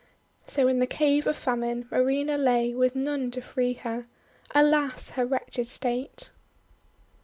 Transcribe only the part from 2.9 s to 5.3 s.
none to free her. Alas! her